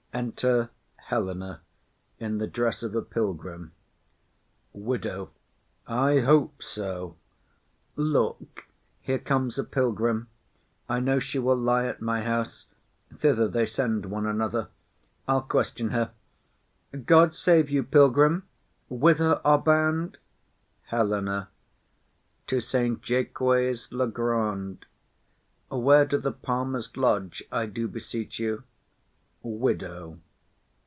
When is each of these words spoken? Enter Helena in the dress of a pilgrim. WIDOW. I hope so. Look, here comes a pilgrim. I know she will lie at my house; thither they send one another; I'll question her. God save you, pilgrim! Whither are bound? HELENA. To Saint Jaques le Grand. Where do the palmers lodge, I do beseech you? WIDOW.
Enter 0.13 0.71
Helena 0.97 1.61
in 2.19 2.37
the 2.37 2.45
dress 2.45 2.83
of 2.83 2.93
a 2.95 3.01
pilgrim. 3.01 3.71
WIDOW. 4.73 5.31
I 5.87 6.19
hope 6.19 6.61
so. 6.61 7.15
Look, 7.95 8.67
here 8.99 9.17
comes 9.19 9.57
a 9.57 9.63
pilgrim. 9.63 10.27
I 10.89 10.99
know 10.99 11.19
she 11.19 11.39
will 11.39 11.55
lie 11.55 11.85
at 11.85 12.01
my 12.01 12.23
house; 12.23 12.65
thither 13.13 13.47
they 13.47 13.65
send 13.65 14.07
one 14.07 14.25
another; 14.25 14.67
I'll 15.29 15.43
question 15.43 15.91
her. 15.91 16.11
God 17.05 17.33
save 17.33 17.69
you, 17.69 17.81
pilgrim! 17.81 18.43
Whither 18.89 19.39
are 19.45 19.59
bound? 19.59 20.17
HELENA. 20.89 21.47
To 22.47 22.59
Saint 22.59 23.01
Jaques 23.01 23.89
le 23.93 24.07
Grand. 24.07 24.85
Where 25.69 26.03
do 26.03 26.17
the 26.17 26.33
palmers 26.33 26.97
lodge, 26.97 27.45
I 27.49 27.65
do 27.65 27.87
beseech 27.87 28.39
you? 28.39 28.65
WIDOW. 29.43 30.19